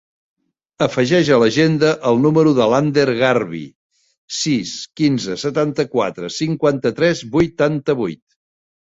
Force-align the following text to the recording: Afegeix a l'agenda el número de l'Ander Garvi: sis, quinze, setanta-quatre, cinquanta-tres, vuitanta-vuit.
Afegeix 0.83 1.27
a 1.33 1.35
l'agenda 1.41 1.91
el 2.11 2.17
número 2.23 2.53
de 2.59 2.65
l'Ander 2.71 3.03
Garvi: 3.19 3.59
sis, 4.37 4.71
quinze, 5.03 5.37
setanta-quatre, 5.43 6.31
cinquanta-tres, 6.39 7.23
vuitanta-vuit. 7.37 8.23